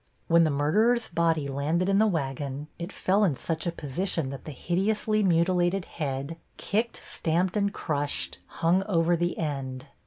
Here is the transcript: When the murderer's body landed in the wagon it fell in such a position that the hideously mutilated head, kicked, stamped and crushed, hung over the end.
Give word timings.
When 0.27 0.45
the 0.45 0.49
murderer's 0.49 1.09
body 1.09 1.47
landed 1.47 1.87
in 1.87 1.99
the 1.99 2.07
wagon 2.07 2.69
it 2.79 2.91
fell 2.91 3.23
in 3.23 3.35
such 3.35 3.67
a 3.67 3.71
position 3.71 4.31
that 4.31 4.45
the 4.45 4.51
hideously 4.51 5.21
mutilated 5.21 5.85
head, 5.85 6.37
kicked, 6.57 6.97
stamped 6.97 7.55
and 7.55 7.71
crushed, 7.71 8.39
hung 8.47 8.81
over 8.87 9.15
the 9.15 9.37
end. 9.37 9.85